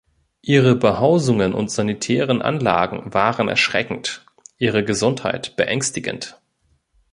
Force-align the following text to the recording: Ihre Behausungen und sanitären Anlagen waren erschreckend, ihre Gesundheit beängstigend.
Ihre 0.41 0.73
Behausungen 0.75 1.53
und 1.53 1.69
sanitären 1.69 2.41
Anlagen 2.41 3.13
waren 3.13 3.47
erschreckend, 3.49 4.25
ihre 4.57 4.83
Gesundheit 4.83 5.55
beängstigend. 5.57 6.41